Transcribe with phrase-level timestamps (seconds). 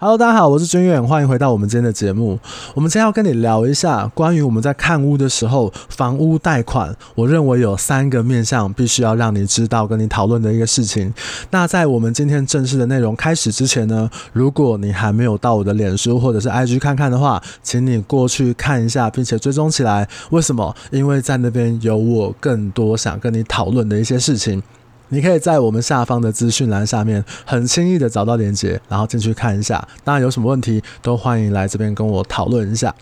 [0.00, 2.38] Hello，大家好，我是君远，欢迎回到我们今天的节目。
[2.74, 11.12] 我们今天要跟你聊一下关于我们在看屋的时候，房屋贷款，我认为有三个面向必须要让你知道跟你讨论的一个事情。
[11.50, 20.08] 那在我们今天正式的内容开始之前呢，如果你还没有到我的脸书或者是 IG 看看的话，请你过去看一下，并且追踪起来。
[20.30, 20.72] 为什么？
[20.92, 24.62] 因为在那边有我更多想跟你讨论的一些事情。
[25.10, 29.86] 你可以在我们下方的资讯栏下面很轻易的找到链接，然后进去看一下。
[30.04, 32.94] 当然有什么问题都欢迎来这边跟我讨论一下。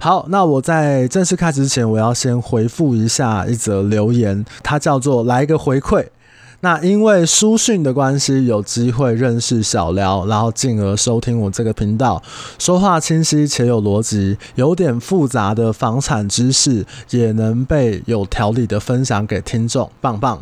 [0.00, 6.06] 好，那我在正式开始之前，我要先回复一下一则留言，它叫做“来个回馈”。
[6.60, 12.20] 那因为书讯的关系，有机会认识小廖，然后进而收听我这个频道，
[12.58, 20.40] 说话清晰且有逻辑，有点复杂的房产知识也能被有条理的分享给听众，棒棒。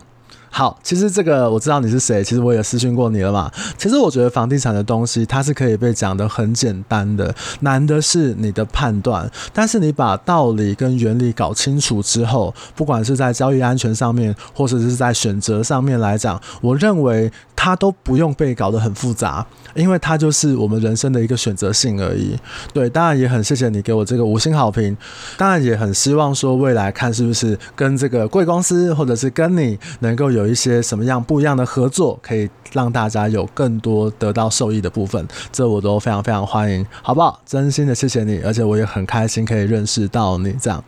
[0.57, 3.53] 好，其实这个我知道你是谁，其实我也私讯过你了嘛。
[3.77, 9.31] 其实我觉得房地产的东西，它是可以被讲得很简单的，难的是你的判断。
[9.53, 22.35] 但是你把道理跟原理搞清楚之后，不管是在交易安全上面，或者是在选择上面来讲，我认为它都不用被搞得很复杂，因为它就是我们人生的一个选择性而已。
[22.73, 24.97] 对，当然也很谢谢你给我这个五星好评，
[25.37, 30.46] 当然也很希望说未来看是不是跟这个贵公司，或者是跟你能够有。
[30.47, 37.41] 有一些什么样不一样的合作，可以让大家有更多得到受益的部分，这我都非常非常欢迎，好不好？
[37.45, 40.83] 真心的谢谢你，而且我也很开心可以认识到你这样。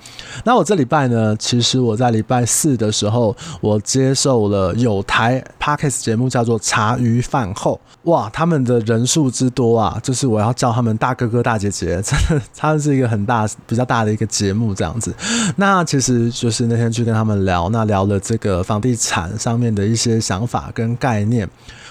[0.44, 15.14] 那我这礼拜呢，其实我在礼拜四的时候，我接受了有台 Podcast 节目叫做茶余饭后，哇，他们的人数之多啊，就是我要叫他们大哥哥大姐姐， 真的，他们是一个很大比较大的一个节目这样子。
[15.56, 19.28] 那其实就是那天去跟他们聊，那聊了这个房地产。
[19.38, 21.48] 上面的一些想法跟概念，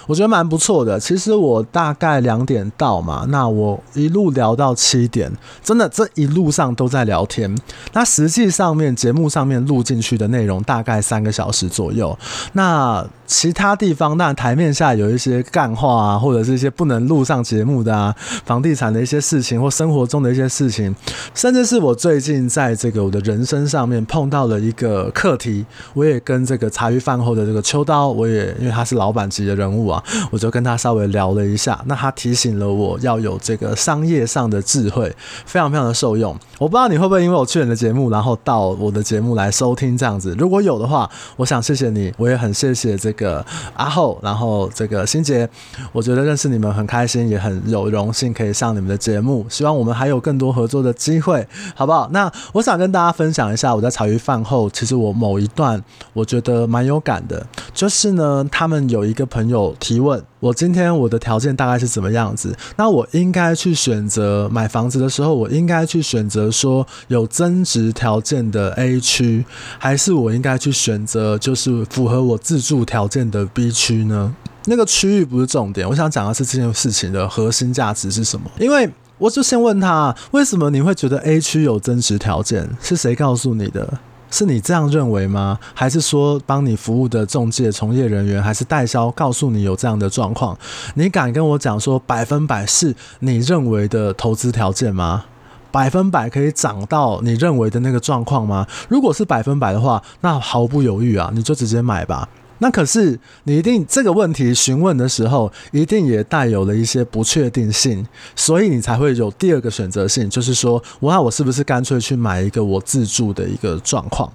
[0.08, 0.98] 我觉得蛮不错的。
[0.98, 5.30] 其实我大概两点到嘛，那我一路聊到七点，
[5.62, 7.54] 真的这一路上都在聊天。
[7.92, 12.18] 那实际上面节目上面录进去的内容大概三个小时左右。
[12.54, 18.14] 那其他地方，那台面下有一些干话啊，或者是一些不能录上节目的啊，
[18.46, 20.94] 房地产的一些事情或生活中的一些事情，
[21.34, 29.97] 甚至是我最近在这个我的人生上面碰到了一个课题，我也跟这个茶余饭后的这个秋刀，我也因为他是老板级的人物啊，
[30.30, 35.14] 我就跟他稍微聊了一下，那他提醒了我要有这个商业上的智慧，
[35.44, 36.34] 非常非常的受用。
[36.58, 43.18] 我不知道你会不会因为我去你的节目，然后到我的节目来收听这样子，如果有的话，我想谢谢你，我也很谢谢这个。
[43.18, 43.44] 个
[43.74, 45.48] 阿后，然后这个新杰，
[45.90, 49.44] 我觉得认识你们很开心，也很有荣幸可以上你们的节目。
[49.48, 51.44] 希望我们还有更多合作的机会，
[51.74, 52.08] 好不好？
[52.12, 55.82] 那我想跟大家分享一下，我在茶余饭后，其实我某一段
[56.12, 57.44] 我觉得蛮有感的，
[57.74, 60.22] 就是呢，他们有一个朋友提问。
[60.40, 62.56] 我今天我的条件大概是怎么样子？
[62.76, 69.44] 那我应该去选择买房子的时候，我应该去选择说有增值条件的 A 区，
[69.78, 74.34] 还是我应该去选择就是符合我自住条件的 B 区呢？
[74.66, 78.50] 那个区域不是重点，我想讲的是这件事情的核心价值是什么？
[78.58, 82.68] 因为我就先问他，为什么你会觉得 A 区有增值条件？
[82.80, 83.98] 是谁告诉你的？
[84.30, 85.58] 是你这样认为吗？
[85.74, 90.56] 还是说帮你服务的中介从业人员，还是代销告诉你有这样的状况？
[90.94, 95.24] 你敢跟我讲说百分百是你认为的投资条件吗？
[95.70, 98.66] 百分百可以涨到你认为的那个状况吗？
[98.88, 102.28] 如果是百分百的话，那毫不犹豫啊，你就直接买吧。
[102.58, 108.04] 那可是你一定这个问题询问的时候，一定也带有了一些不确定性，
[108.34, 114.32] 所以你才会有第二个选择性，就是说，我那我是不是干脆去买一个我自住的一个状况？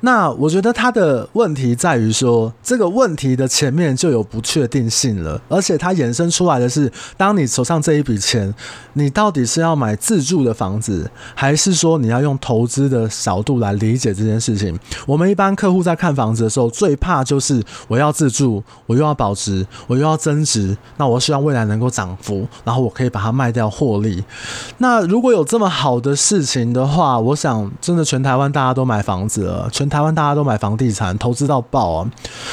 [0.00, 8.54] 那我觉得他的问题在于说，这个问题的前面就有不确定性了，而且它衍生出来的是，当你手上这一笔钱，
[8.94, 14.78] 你到底是要买自住的房子，还是说你要用投资的角度来理解这件事情？
[15.06, 17.57] 我们一般客户在看房子的时候，最怕就是。
[17.86, 24.22] 我要自住，我又要保值，我又要增值，那我希望未来能够涨幅，然后我可以把它卖掉获利。
[24.78, 32.10] 那如果有这么好的事情的话，我想真的全台湾大家都买房子了，全台湾大家都买房地产，投资到爆啊！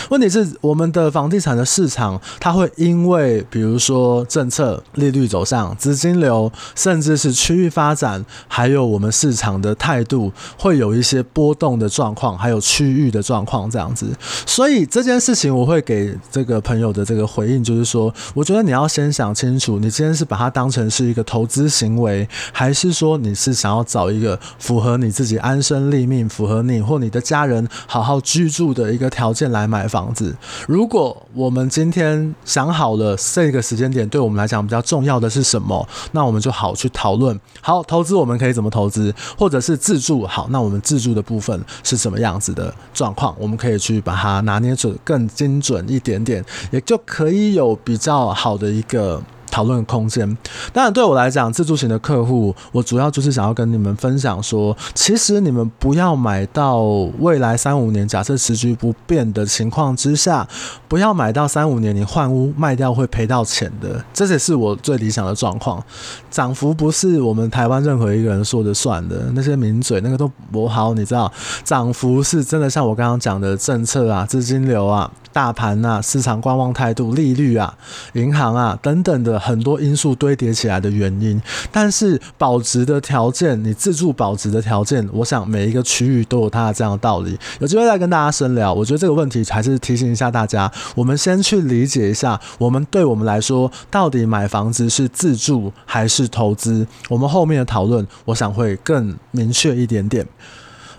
[0.09, 14.07] 问题是我们的房地产的市场，它会因为比如说政策、利率走向、资金流，甚至是区域发展，还有我们市场的态度，会有一些波动的状况，还有区域的状况这样子，
[14.45, 14.85] 所以。
[14.95, 30.33] 这件事情，我会给这个朋友的这个回应就是说，我觉得你要先想清楚，你今天是把它当成是一个投资行为，还是说你是想要找一个符合你自己安身立命、符合你或你的家人好好居住的一个条件来买房子？
[30.65, 37.37] 如果我们今天想好了这个时间点对我们来讲比较重要的是什么，那我们就好去讨论。
[37.59, 40.25] 好，投资我们可以怎么投资，或者是自住？
[40.25, 43.35] 好，那我们自住的部分是什么样子的状况？
[43.37, 44.73] 我们可以去把它拿捏
[45.03, 49.21] 更精准一点点，也就可以有比较好的一个。
[49.55, 50.37] 讨论空间，
[50.73, 56.81] 当然对我来讲，自住型的客户，我主要就是想要跟你们分享说，其实你们不要买到
[57.19, 60.45] 未来三五年，假设时局不变的情况之下，
[60.89, 65.81] 不要买到三五年你换屋卖掉会赔到钱的，这也是我最理想的状况。
[66.29, 71.31] 涨幅不是我们台湾任何一个人说的算的，那些名嘴那个都不好，你知道，
[71.63, 75.09] 涨幅是真的像我刚刚讲的政策啊、资金流啊。
[75.35, 77.75] 大盘啊，市场观望态度、利率啊、
[78.13, 81.39] 银行啊等等的很多因素堆叠起来的原因，
[81.71, 87.37] 但是保值的条件，你自住保值的条件，我想每一个区域都有它的这样的道理。
[87.59, 88.73] 有机会再跟大家深聊。
[88.73, 96.87] 我觉得这个问题还是提醒一下大家，我们先去理解一下，我们对我们来说，到底买房子是自住还是投资？
[97.09, 100.25] 我们后面的讨论，我想会更明确一点点。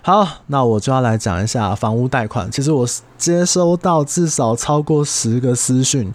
[0.01, 2.49] 好，那我就要来讲一下房屋贷款。
[2.49, 6.13] 其实我接收到至少超过十个私讯。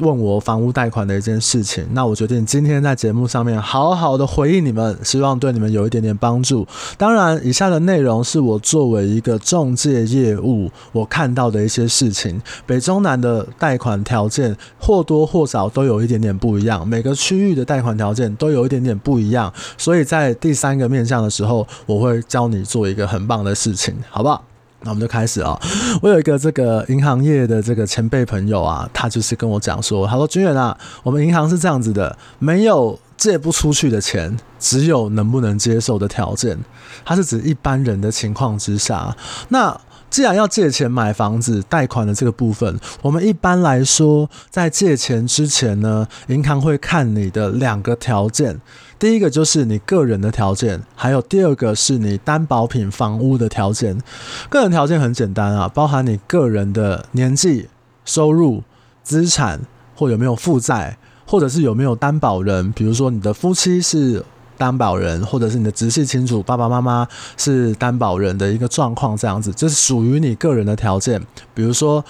[0.00, 6.66] 问我房屋贷款的一件事情，那我决定今天在节目上面好好的回应你们，希望对你们有一点点帮助。
[6.98, 12.40] 当然，以下的内容是我作为一个中介业务我看到的一些事情。
[12.66, 24.44] 北中南的贷款条件或多或少都有一点点不一样，每个区域的贷款条件都有一点点不一样，所以在第三个面向的时候，我会教你做一个很棒的事情，好不好？
[24.84, 25.58] 那我们就开始啊！
[26.00, 36.58] 我有一个这个银行业的这个前辈朋友啊，他就是跟我讲说，他说：“军远啊，我们银行是这样子的，没有借不出去的钱，只有能不能接受的条件。
[37.04, 39.16] 他是指一般人的情况之下，
[39.48, 48.60] 那。”既然要借钱买房子贷款的这个部分，我们一般来说在借钱之前呢，银行会看你的两个条件，
[48.98, 54.00] 第一个就是你个人的条件，还有第二个是你担保品房屋的条件。
[54.48, 57.68] 个人条件很简单啊，包含你个人的年纪、
[58.04, 58.62] 收入、
[59.02, 59.60] 资产
[59.94, 60.96] 或有没有负债，
[61.26, 64.24] 或者是有没有担保人，比如说你的夫妻是。
[64.56, 67.06] 担保人，或者是你的直系亲属，爸爸妈妈
[67.36, 71.20] 是担保人的一个状况，这样子，这是属于你个人的条件。
[71.54, 72.04] 比如说，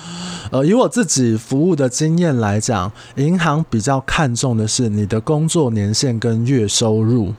[0.50, 7.34] 呃，以我自己服务的经验来讲，银行比较看重的是你的工作年限跟月收入。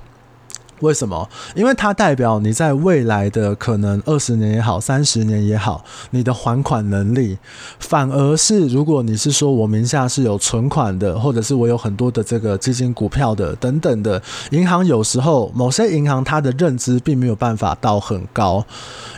[0.82, 1.28] 为什么？
[1.56, 7.38] 因为它代表你在未来的可能二十年也好，三十年也好，你的还款能力。
[7.80, 18.66] 反而是如果你是说我名下是有存款的，或者是我有很多的这个基金、股票的等等的，银行有时候某些银行它的认知并没有办法到很高，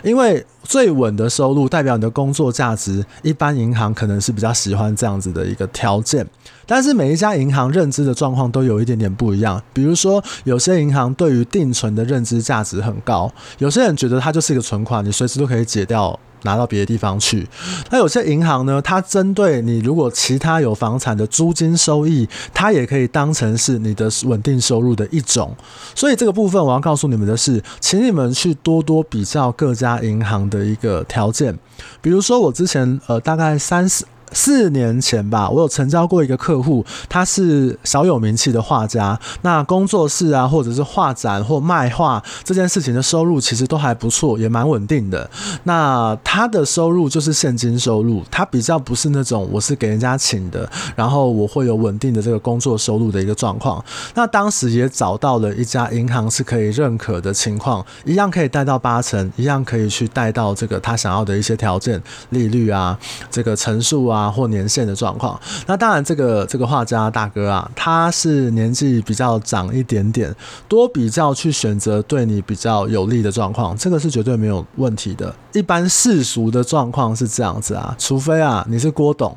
[0.02, 0.44] 因为。
[0.68, 6.26] 最稳的收入代表你的工作价值，一般银行可能是比较喜欢这样子的一个条件，
[6.66, 9.62] 但是每一家银行认知的状况都有一点点不一样。
[9.72, 16.20] 比如说，有些银行对于定存的认知价值很高，有些人觉得它就是一个存款，你随时都可以解掉。
[16.42, 17.46] 拿到别的地方去，
[17.90, 25.54] 那有些银行呢，它针对你如果其他有房产的租金收益，它也可以当成是你的稳定收入的一种。
[25.94, 31.58] 所以这个部分我要告诉你们的是，请你们去多多比较各家银行的一个条件。
[32.00, 34.04] 比如说我之前呃大概三十。
[34.32, 39.18] 四年前吧，我有成交过一个客户，他是小有名气的画家。
[39.42, 45.28] 那工作室啊，或者是画展或卖画这件事情的收入，其实都还不错，也蛮稳定的。
[45.64, 53.82] 那他的收入就是现金收入，他比较不是那种我是给人家请的，然后我会有稳定的这个工作收入的一个状况。
[54.14, 62.98] 那当时也找到了一家银行是可以认可的情况，一样可以贷到八成，一样可以去贷到这个他想要的一些条件，利率啊，
[63.30, 64.17] 这个成数啊。
[64.18, 70.34] 啊，或年限的状况，那当然，这个这个画家大哥啊，他是年纪比较长一点点，
[70.66, 75.34] 多比较去选择对你比较有利的状况，这个是绝对没有问题的。
[75.52, 79.36] 一般世俗的状况是这样子啊，除非啊你是郭董，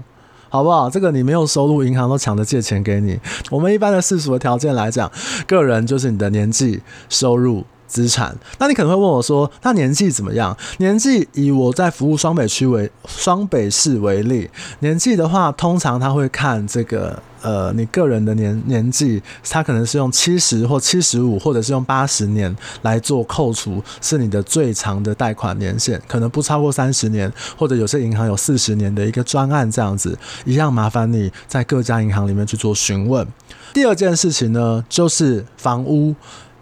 [0.49, 0.89] 好不好？
[0.89, 3.19] 这个你没有收入，银行都抢着借钱给你。
[3.49, 5.11] 我们一般的世俗的条件来讲，
[5.45, 7.65] 个人就是你的年纪、收入。
[7.91, 10.55] 资产，那你可能会问我说，那年纪怎么样？
[10.77, 33.27] 年纪以我在服务双北区为双北市为例，年纪的话，通常他会看这个呃你个人的年年纪，他可能是用七十或七十五，或者是用八十年来做扣除，是你的最长的贷款年限，可能不超过三十年，或者有些银行有四十年的一个专案这样子，一样麻烦你在各家银行里面去做询问。
[33.73, 36.15] 第二件事情呢，就是房屋。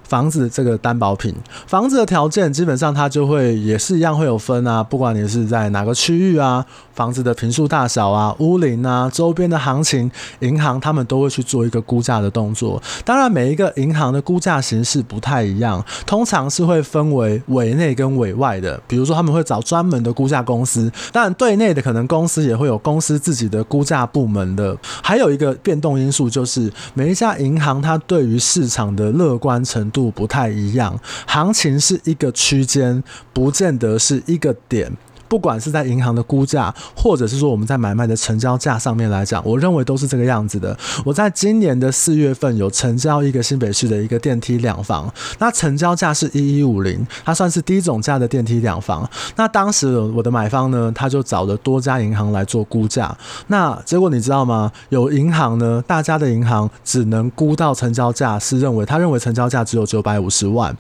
[0.10, 1.34] 房子这个担保品，
[1.68, 12.82] 房子的条件基本上它就会也是一样会有分啊，不管你是在哪个区域啊，房子的坪数大小啊，屋龄啊，周边的行情，银行他们都会去做一个估价的动作。
[13.06, 18.82] 当然，每一个银行的估价形式不太一样，通常是会分为委内跟委外的。
[18.88, 24.75] 比如说，他们会找专门的估价公司，当然对内的可能公司也会有公司自己的估价部门的。
[25.04, 29.99] 还有一个变动因素就是，每一家银行它对于市场的乐观程度。
[30.00, 33.03] 度不太一样，行情是一个区间，
[33.34, 34.89] 不见得是一个点。
[35.30, 40.78] 不管是在银行的估价，或者是说我们在买卖的成交价上面来讲，我认为都是这个样子的。
[41.06, 49.10] 我在今年的四月份有成交一个新北市的一个电梯两房，那成交价是一一五零，它算是低总价的电梯两房。
[49.36, 53.16] 那当时我的买方呢，他就找了多家银行来做估价，
[53.48, 54.72] 那结果你知道吗？
[54.90, 60.76] 有银行呢，大家的银行只能估到成交价是认为他认为成交价只有九百五十万。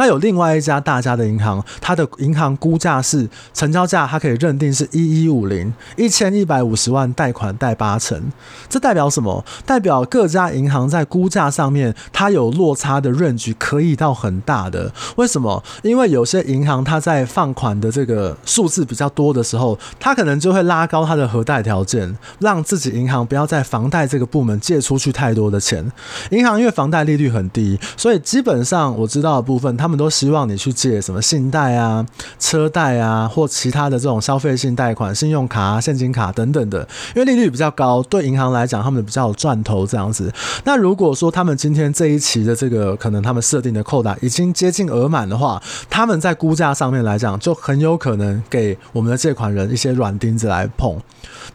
[0.00, 8.18] 那有另外一家大家的银行，它的银行估价是成交价，它可以认定是一一五零，一千一百五十万贷款贷八成，
[8.66, 9.44] 这代表什么？
[9.66, 14.90] 代表各家银行在估价上面，它有落差的 range 可以到很大的。
[15.16, 15.62] 为什么？
[15.82, 25.92] 因为有些银行它在放款的这个数字比较多的时候，它可能就会拉高它的核贷条件，让自己银行不要在房贷这个部门借出去太多的钱。
[26.30, 29.76] 银行因为房贷利率很低，所以基本上我知道的部分。
[29.76, 32.06] 他他们都希望你去借什么信贷啊、
[32.38, 40.32] 车贷啊，或其他的这种消费性贷款、信用卡啊、现金卡等等的，因为利率比较高，对银行来讲，他们比较有赚头这样子。
[40.62, 50.96] 那如果说他们今天这一期的这个可能他们设定的扣打已经接近额满的话，他们在估价上面来讲，就很有可能给我们的借款人一些软钉子来碰。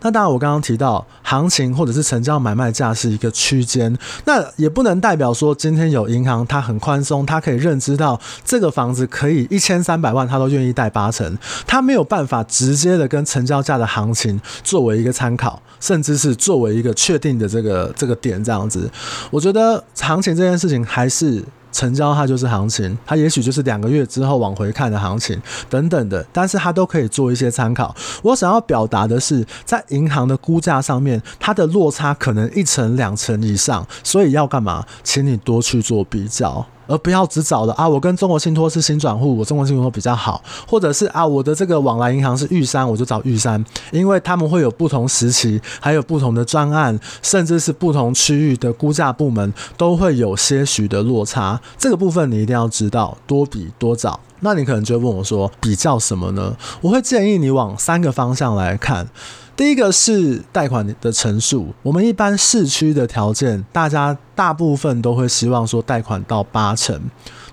[0.02, 8.15] 那当然，我刚刚提到行情或者是成交买卖价是一个区间，那也不能代表说今天有银行它很宽松，它可以认知到。
[8.44, 18.90] 这个房子可以一千三百万，他都愿意贷八成，他没有办法直接的跟成交价的行情作为一个参考，甚至是作为一个确定的这个这个点这样子。
[19.32, 25.38] 我觉得行情这件事情还是成交，它就是行情，它也许就是两个月之后往回看的行情
[25.70, 27.94] 等等的，但是它都可以做一些参考。
[28.24, 34.86] 我想要表达的是，在银行的估价上面，它的落差可能一成两成以上，所以要干嘛？
[35.04, 36.66] 请你多去做比较。
[36.88, 54.20] 而不要只找了啊，我跟中国信托是新转户，我中国信托比较好，或者是啊，我的这个往来银行是玉山，我就找玉山，因为他们会有不同时期，还有不同的专案，甚至是不同区域的估价部门都会有些许的落差，这个部分你一定要知道，多比多找。
[54.42, 56.56] 那你可能就会问我说，比较什么呢？
[56.82, 59.08] 我会建议你往三个方向来看。
[59.56, 67.00] 第一个是贷款的成数，我们一般市区的条件，大家大部分都会希望说贷款到八成。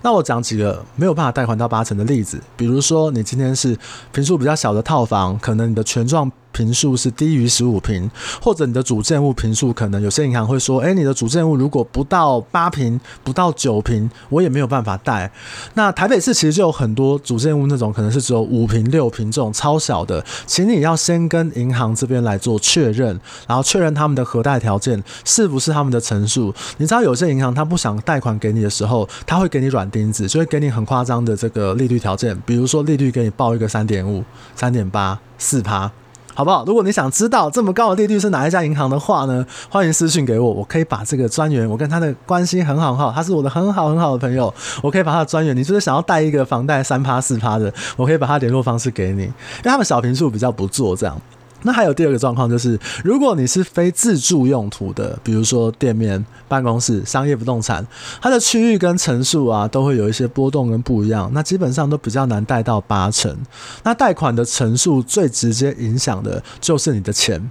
[0.01, 3.77] 那我讲几个没有办法贷款到八成的例子，比如说你今天是
[4.11, 6.29] 平数比较小的套房，可能你的权状。
[6.53, 8.09] 坪数是低于十五坪，
[8.41, 15.29] 或者你的主建物坪数可能有些银行会说，哎，你的主建物如果不到八坪，不到九坪，我也没有办法贷。
[15.73, 26.53] 那台北市其实就有很多主建物那种可能是只有五坪、六坪这种超小的，请你要先跟银行这边来做确认，然后确认他们的核贷条件是不是他们的成数。
[26.77, 34.23] 你知道有些银行他不想贷款给你的时候，他会给你软钉子，就会给你很夸张的这个利率条件，比如说利率给你报一个三点五、
[34.55, 35.91] 三点八、四趴。
[36.33, 36.63] 好不好？
[36.65, 49.27] 如果你想知道这么高的利率是哪一家银行的话呢，欢迎私信给我，我可以把这个专员，我跟他的关系很好很好，他是我的很好很好的朋友，我可以把他的专员，你就是想要贷一个房贷三趴四趴的，我可以把他联络方式给你，因
[49.65, 51.21] 为他们小平数比较不做这样。
[51.63, 57.85] 那还有第二个状况就是，如果你是非自住用途的，比如说店面、办公室、商业不动产，
[58.21, 63.35] 它的区域跟层数啊，都会有一些波动跟不一样，那基本上都比较难贷到八成。
[63.83, 67.49] 那贷款的层数最直接影响的就是你的钱。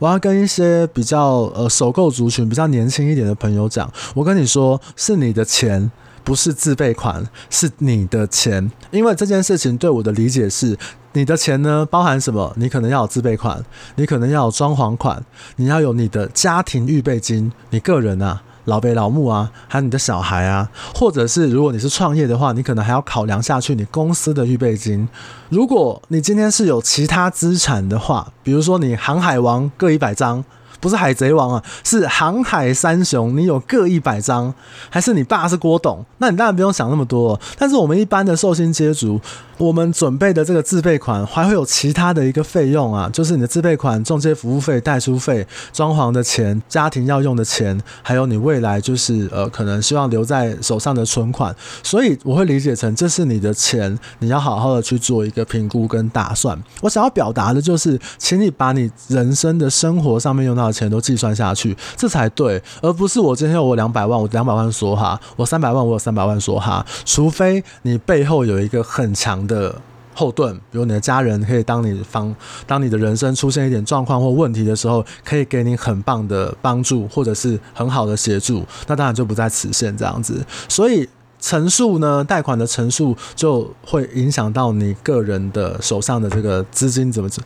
[0.00, 5.90] 我要跟一些比较呃首购族群比较年轻一点的朋友讲，我跟你说，是你的钱。
[6.26, 8.68] 不是自备款，是你的钱。
[8.90, 10.76] 因为这件事情对我的理解是，
[11.12, 12.52] 你的钱呢，包含什么？
[12.56, 13.64] 你可能要有自备款，
[13.94, 25.08] 你可能要有装潢款，你要有你的家庭预备金，你个人啊，老辈老母啊，还有你的小孩啊，或者是如果你是创业的话，你可能还要考量下去你公司的预备金。
[25.48, 30.44] 如果你今天是有其他资产的话，比如说你航海王各一百张。
[30.80, 34.52] 不是海贼王啊，是航海三雄，你有各一百张，
[34.90, 36.04] 还是你爸是郭董？
[36.18, 37.38] 那你当然不用想那么多。
[37.58, 39.20] 但是我们一般的寿星接族，
[39.58, 51.54] 我们准备的这个自备款还会有其他的一个费用啊，就是你的自备款、中介服务费、代书费、装潢的钱、家庭要用的钱，还有你未来就是呃可能希望留在手上的存款。
[51.82, 56.56] 所以我会理解成这是你的钱，你要好好的去做一个评估跟打算。
[56.82, 69.74] 我想要表达的就是，请你把你人生的生活上面用到的钱都计算下去，这才对，而不是我今天我两百万，我两百万说哈，我三百万我有三百万说哈，除非你背后有一个很强的
[70.14, 72.34] 后盾，比如你的家人可以当你方，
[72.66, 80.44] 当你的人生出现一点状况或问题的时候，可以给你很棒的帮助，或者是很好的协助，那当然就不在此限这样子。
[80.68, 81.06] 所以
[81.46, 87.40] 成数呢，贷款的成数就会影响到你个人的手上的这个资金怎么怎，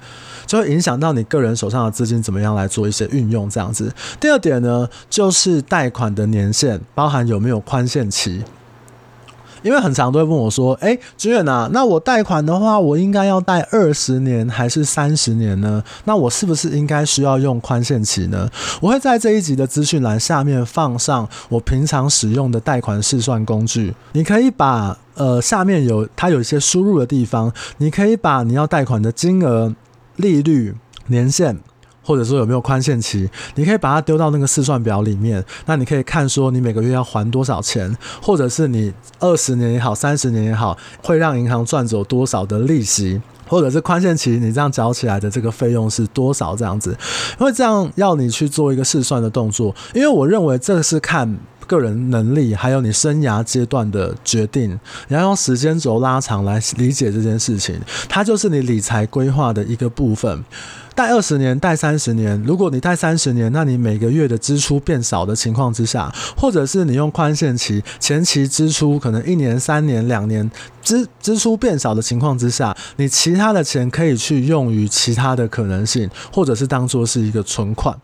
[0.46, 3.92] 就会影响到你个人手上的资金怎么样来做一些运用这样子。
[4.18, 8.42] 第二点呢，就是贷款的年限，包含有没有宽限期。
[9.62, 15.82] 因为很常都会问我说：“哎，军远呐，那我贷款的话，我应该要贷二十年还是三十年呢？
[16.04, 18.48] 那我是不是应该需要用宽限期呢？”
[18.80, 29.74] 我会在这一集的资讯栏下面放上我平常使用的贷款试算工具，你可以把呃下面有它有一些输入的地方，你可以把你要贷款的金额、
[30.16, 30.74] 利率、
[31.06, 31.58] 年限。
[32.02, 35.44] 或者说有没有宽限期，你可以把它丢到那个试算表里面。
[35.66, 46.96] 那你可以看说你每个月要还多少钱，或者是你二十年也好，三十年也好，会让银行赚走多少的利息，或者是宽限期你这样缴起来的这个费用是多少这样子。
[47.38, 54.78] 因为这样要你去做一个试算的动作，因为我认为这是看个人能力还有你生涯阶段的决定。
[55.08, 57.78] 你要用时间轴拉长来理解这件事情，
[58.08, 60.44] 它就是你理财规划的一个部分。
[61.00, 62.38] 贷二十年，贷三十年。
[62.46, 70.50] 如果你贷三十年，那你每个月的支出变少的情况之下，或者是你用宽限期，前期支出可能一年、三年、两年
[70.82, 77.98] 支支出变少的情况之下，你其他的钱可以去用于其他的可能性，或者是当做是一个存款。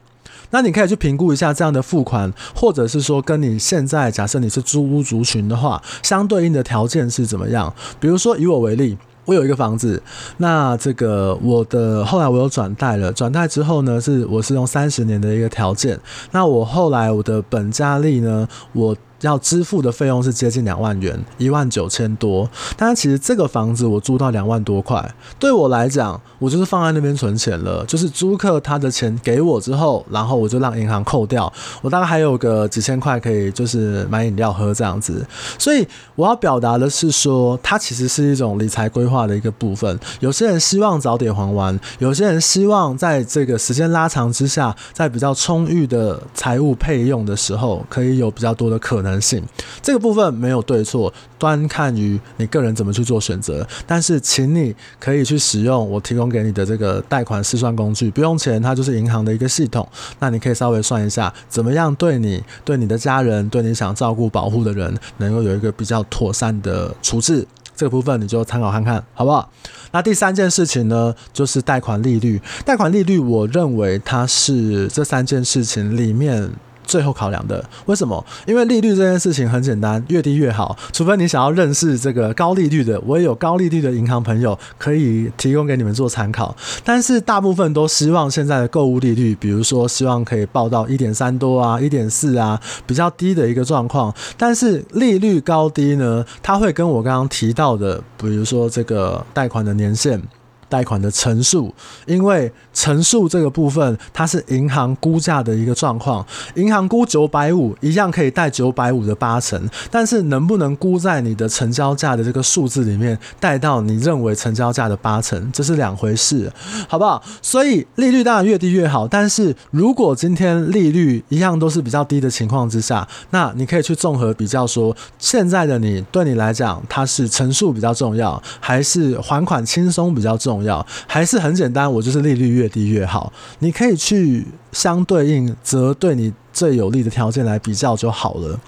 [0.49, 7.75] 那你可以去评估一下这样的付款，或者是说跟你现在假设你是租屋族群的话，相对应的条件是怎么样？
[8.01, 8.97] 比如说以我为例。
[9.27, 10.03] 我有一个房子，
[10.39, 18.97] 那这个我的后来我有转贷了，转贷之后呢，是我是用三十年的一个条件，那我后来我的本加利呢，我。
[19.27, 22.49] 要支付的费用是接近两万元，一万九千多。
[22.77, 27.85] 但是其实这个房子我租到两万多块，对我来讲，我就是放在那边存钱了。
[27.87, 35.27] 就是租客他的钱给我之后，然后我就让银行扣掉，我大概还有个几千块可以就是买饮料喝这样子。
[35.59, 39.99] 所以我要表达的是说，它其实是一种理财规划的一个部分。
[40.21, 49.16] 有些人希望早点还完，有些人希望在这个时间拉长之下，在比较充裕的财务配用的时候，可以有比较多的可能。
[49.21, 49.43] 性，
[49.83, 53.67] 这个部分没有对错，端看于你个人怎么去做选择。
[53.87, 59.87] 但是，请你可以去使用我提供给你的这个贷款试算工具，不用钱，它就是银行的一个系统。
[60.19, 67.47] 那你可以稍微算一下，怎么样对你、对你的家人、对你想照顾、保护的人，能够有一个比较妥善的处置。
[67.77, 69.51] 这个部分你就参考看看，好不好？
[69.93, 72.41] 那第三件事情呢，就是贷款利率。
[72.65, 76.51] 贷款利率，我认为它是这三件事情里面。
[76.87, 78.25] 最后考量的，为什么？
[78.47, 80.77] 因为利率这件事情很简单，越低越好。
[80.93, 86.57] 除非你想要认识这个高利率的，我也有高利率的银行朋友可以提供给你们做参考。
[86.85, 94.15] 但是大部分都希望现在的购物利率，比如说希望可以报到一点三多啊、一点四啊，比较低的一个状况。
[94.39, 100.23] 但是利率高低呢，它会跟我刚刚提到的，比如说这个贷款的年限。
[100.69, 101.75] 贷款的成数，
[102.07, 106.25] 因为成数这个部分，它是银行估价的一个状况。
[106.55, 116.53] 银行估九百五，一样可以贷九百五的八成，但是能不能估在你的成交价的这个数字里面，贷到你认为成交价的八成，这是两回事，
[116.89, 117.23] 好不好？
[117.41, 130.56] 所以利率当然越低越好，但是如果今天利率一样都是比较低的情况之下，那你可以去综合比较说，现在的你对你来讲，它是成数比较重要，还是还款轻松比较重要？
[130.57, 133.31] 重要还是很简单，我就是利率越低越好。
[133.59, 138.59] 你可以去相对应则对你最有利的条件来比较就好了。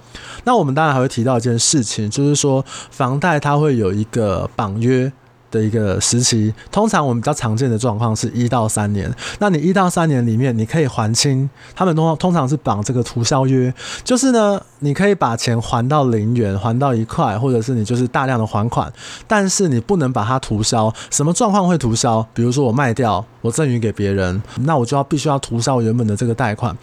[0.44, 5.11] 那我们当然还会提到一件事情，就是说房贷它会有一个绑约。
[5.50, 9.12] 的一个时期，通常我们比较常见的状况是一到三年。
[9.38, 13.72] 那你一到三年里面，你可以还清，他们通通常是绑这个涂销约，
[14.04, 18.92] 就是呢，你可以把钱还到零元，还到一块，或者是你就是大量的还款，
[19.26, 20.92] 但是你不能把它涂销。
[21.11, 22.26] 什么状况会涂销？
[22.34, 26.76] 比如说我卖掉，我赠与给别人，那我就要必须要涂销原本的这个贷款。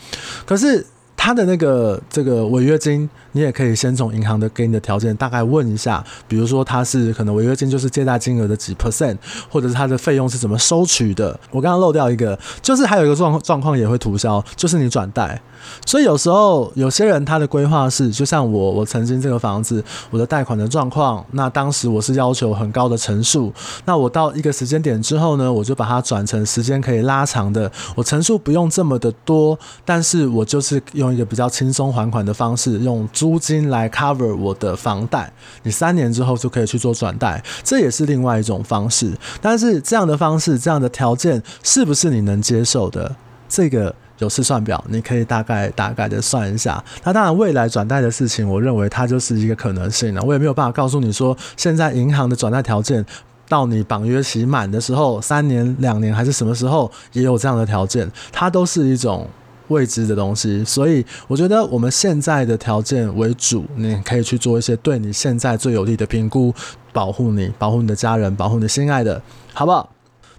[0.46, 3.10] 可是他的那个这个违约金。
[3.36, 9.18] 你也可以先从银行的给你的条件大概问一下，比如说他是可能违约金就是借贷金额的几 percent，
[9.50, 11.38] 或者是他的费用是怎么收取的。
[11.52, 15.42] 我刚刚漏掉一个，就是还有一个状状况也会涂销，就是你转贷。
[15.86, 23.52] 所以有时候有些人他的规划是，就像我，我曾经这个房子我的贷款的状况，那当时我是要求很高的成数，
[23.84, 33.06] 那我到一个时间点之后呢，我就把它转成时间可以拉长的，我成数不用这么的多，但是我就是用一个比较轻松还款的方式用。
[33.26, 35.34] 租金来 cover 我的房贷，
[35.64, 39.12] 你三年之后就可以去做转贷，这也是另外一种方式。
[39.42, 43.16] 但是这样的方式、这样的条件是不是你能接受的？
[43.50, 46.84] 这个有试算表，你可以大概大概的算一下。
[47.04, 50.22] 那当然，未来转贷的事情，我认为它就是一个可能性了。
[50.22, 53.04] 我也没有办法告诉你说，现在银行的转贷条件
[53.50, 59.28] 到你绑约期满的时候，三年、两年还是什么时候也有这样的条件，它都是一种。
[59.68, 66.54] 未知的东西，所以我觉得我们现在的条件为主，你可以去做一些对你现在最有利的评估，
[66.94, 69.22] 保护你，保护你的家人，保护你心爱的，
[69.54, 69.90] 好不好？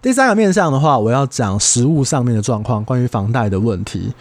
[0.03, 4.13] 第三个面向的话，我要讲实物上面的状况，关于房贷的问题。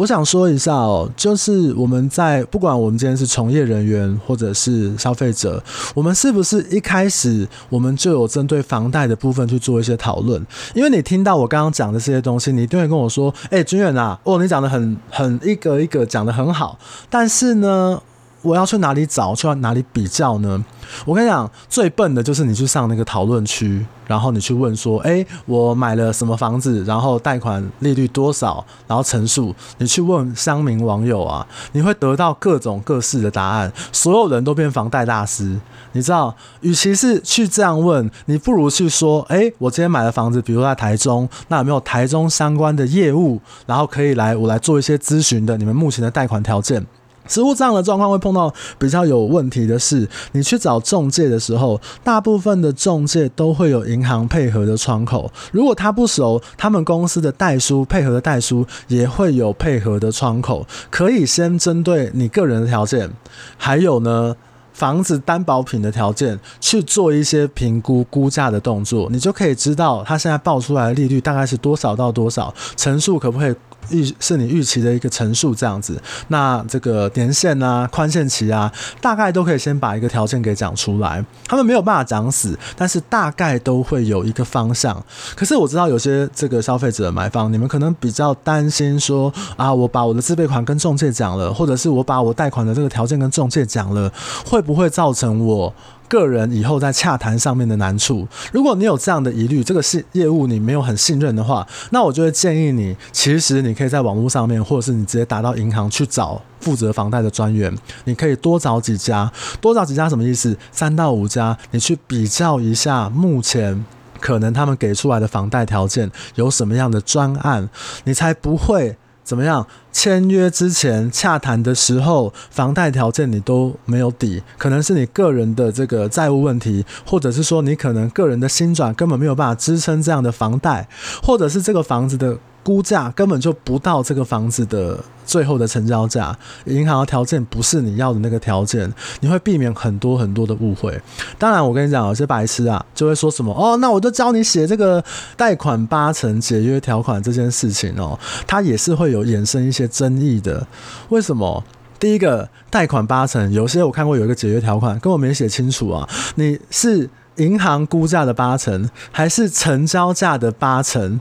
[0.00, 5.62] 我想说一下哦，就是我们在不管我们今天是从业人员或者是消费者，
[5.94, 10.42] 我们是不是一开始我们就有针对房贷的部分去做一些讨论？
[10.72, 16.78] 因为你听到我刚刚讲的这些东西，你一定会跟我说：“哎，君远啊，哦，你讲的很很一个一个讲的很好，
[17.10, 18.00] 但是呢。”
[18.42, 19.34] 我要去哪里找？
[19.34, 20.64] 去哪里比较呢？
[21.04, 26.82] 我跟你讲，最笨的就是你去上那个讨论区，然后你去问说：“诶，我买了什么房子？
[26.84, 28.64] 然后贷款利率多少？
[28.86, 33.72] 然后陈述？”你去问乡民网友啊，你会得到各种各式的答案。
[33.92, 35.58] 所有人都变房贷大师，
[35.92, 36.34] 你知道？
[36.62, 43.40] 与其是去这样问，你不如去说：“诶，我今天买了房子，比如在台中，那有没有台中相关的业务？
[43.66, 45.56] 然后可以来我来做一些咨询的？
[45.56, 46.84] 你们目前的贷款条件？”
[47.30, 55.30] 实物这样的状况会碰到比较有问题的是，你去找中介的时候，大部分的中介都会有银行配合的窗口。
[55.52, 63.08] 如果他不熟，他们公司的代书配合的代书也会有配合的窗口，可以先针对你个人的条件，
[63.56, 64.34] 还有呢，
[64.72, 73.54] 房子担保品的条件去做一些评估估价的动作，你就可以知道他现在报出来的利率大概是多少到多少，成数可不可以？
[73.90, 81.24] 预是你预期的一个成数这样子，那这个年限啊、宽限期啊，大概都可以先把一个条件给讲出来。
[81.46, 85.02] 他们没有办法讲死，但是大概都会有一个方向。
[85.34, 94.12] 可是我知道有些这个消费者的买房，你们可能比较担心说啊，我把我的自备款跟中介讲了，或者是我把我贷款的这个条件跟中介讲了，
[94.46, 95.72] 会不会造成我
[96.10, 107.72] 个人以后在洽谈上面的难处，如果你有这样的疑虑，这个是业务你没有很信任的话，那我就会建议你，其实你可以在网络上面，或者是你直接打到银行去找负责房贷的专员，
[108.06, 110.56] 你可以多找几家，多找几家什么意思？
[110.72, 113.84] 三到五家，你去比较一下，目前
[114.18, 117.70] 可能他们给出来的房贷条件有什么样的专案，
[118.02, 118.96] 你才不会。
[119.30, 119.64] 怎么样？
[119.92, 130.88] 签约之前洽谈的时候，房贷条件你都没有底，可能是你个人的这个债务问题，或者是说你可能个人的薪转根本没有办法支撑这样的房贷，
[131.22, 132.36] 或者是这个房子的。
[132.62, 141.00] 估价根本就不到这个房子的最后的成交价，银行的条件不是你要的那个条件，你会避免很多很多的误会。
[141.38, 145.02] 当然，我跟你讲，有些白痴啊，就会说什么哦，那我就教你写这个
[145.36, 150.66] 贷款八成解约条款这件事情哦，它也是会有衍生一些争议的。
[151.08, 151.62] 为什么？
[151.98, 161.20] 第一个，贷款八成，有些我看过有一个解约条款，根本没写清楚啊，你是银行估价的八成，还是成交价的八成？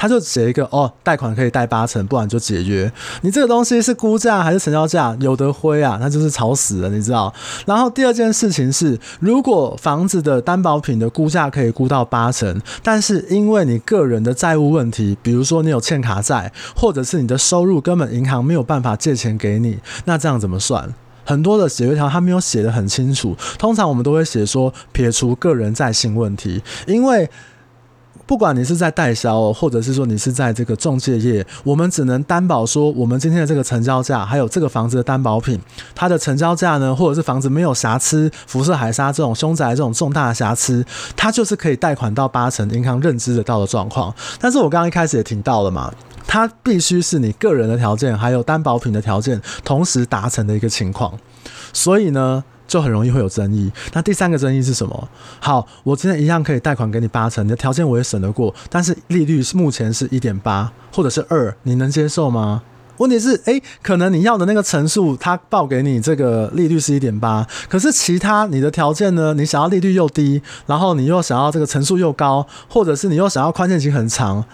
[0.00, 2.90] 他就写一个哦，贷款可以贷八成，不然就解约。
[3.20, 5.14] 你这个东西是估价还是成交价？
[5.20, 7.30] 有的灰啊，那就是吵死了，你知道。
[7.66, 20.94] 然后第二件事情是，如果房子的担保品的估价可以估到八成，但是因为你个人的债务问题，比如说你有欠卡债，或者是你的收入根本银行没有办法借钱给你，那这样怎么算？
[21.26, 23.36] 很多的解约条他没有写得很清楚。
[23.58, 27.28] 通常我们都会写说，撇除个人债信问题，因为。
[28.30, 35.60] 不管你是在代销，或者是说你是在这个中介业，我们只能担保说，我们今天的这个成交价，还有这个房子的担保品，
[35.96, 44.14] 它的成交价呢，或者是房子没有瑕疵、辐射海沙这种凶宅这种重大的瑕疵，它就是可以贷款到八成，银行认知得到的状况。
[44.38, 45.92] 但是我刚刚一开始也提到了嘛，
[46.24, 51.12] 它必须是你个人的条件，还有担保品的条件同时达成的一个情况，
[51.72, 52.44] 所以呢。
[52.70, 53.70] 就很容易会有争议。
[53.92, 55.08] 那第三个争议是什么？
[55.40, 62.62] 好，我今天一样可以贷款给你八成，你的条件我也审得过，但是利率是目前是一点八或者是二，你能接受吗？
[62.98, 69.34] 问题是，诶，可能你要的那个层数，他报给你这个利率是一点八，可是其他你的条件呢？
[69.34, 74.44] 你想要利率又低，然后你又想要这个层数又高，或者是你又想要宽限期很长。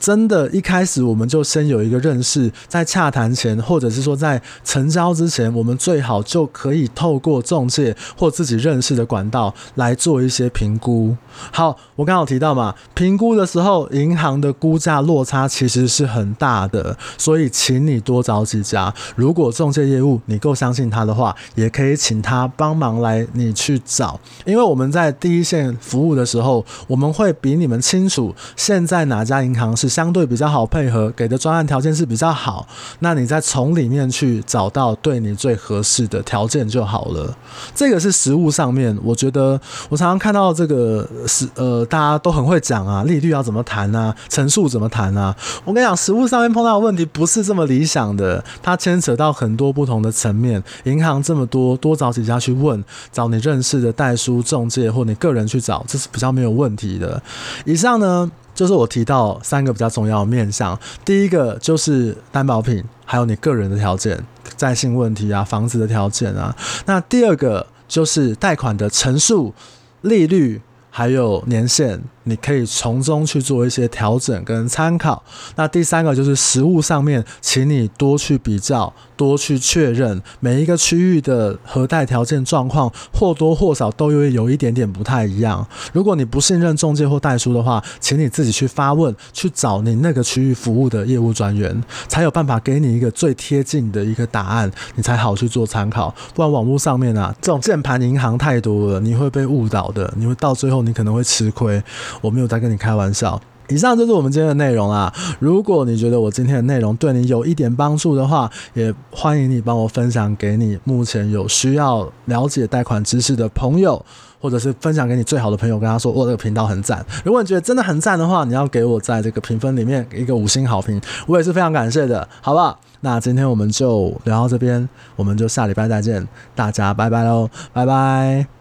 [0.00, 11.14] 真的，一开始我们就先有一个认识，在洽谈前，或者是说在成交之前，我们最好就可以透过中介或自己认识的管道来做一些评估。
[11.52, 18.92] 好，我刚好提到嘛，评估的时候，银行的估价落差其实是很大的，所以请你多找几家。
[19.14, 29.89] 如果中介业务你够相信他的话，也可以请他帮忙来你去找，因为我们在第一线服务的时候，我们会比你们清楚现在哪家银行是。
[29.90, 32.66] 相对比较好配合，给的专案条件是比较好，
[33.00, 37.36] 那你再从里面去找到对你最合适的条件就好了。
[37.74, 45.36] 这个是实务上面，我觉得我常常看到这个是呃，大家都很会讲啊，利率要怎么谈啊，成数怎么谈啊。
[45.64, 50.62] 我跟你讲，实务上面碰到的问题不是这么理想的，它牵扯到很多不同的层面。
[50.84, 57.20] 银行这么多，多找几家去问，找你认识的代书中介或你个人去找，这是比较没有问题的。
[57.64, 64.22] 以上呢，就是我提到三个比较重要的面向，第一个就是担保品，还有你个人的条件，
[64.54, 66.54] 债性问题啊，房子的条件啊。
[66.84, 69.54] 那第二个就是贷款的成数、
[70.02, 72.02] 利率，还有年限。
[72.24, 75.22] 你可以从中去做一些调整跟参考。
[75.56, 85.66] 那第三个就是实物上面，请你多去比较，多去确认每一个区域的核贷条件状况，或多或少都会有一点点不太一样。
[85.92, 96.14] 如果你不信任中介或代书的话，请你自己去发问，去找你那个区域服务的业务专员，才有办法给你一个最贴近的一个答案，你才好去做参考。
[96.34, 101.82] 不然网络上面啊，这种键盘银行太多了，你会被误导的，你会到最后你可能会吃亏。
[102.20, 103.40] 我没有在跟你开玩笑。
[103.68, 105.12] 以上就是我们今天的内容啦。
[105.38, 114.04] 如果你觉得我今天的内容对你有一点帮助的话，也欢迎你帮我分享给你目前有需要了解贷款知识的朋友，
[114.40, 117.06] 或者是分享给你最好的朋友，跟他说我这个频道很赞。
[117.24, 122.76] 如果你觉得真的很赞的话，你要给我在这个评分里面一个五星好评，我也是非常感谢的，好不好？
[123.02, 128.50] 那今天我们就聊到这边，我们就下礼拜再见，大家拜拜喽，拜拜。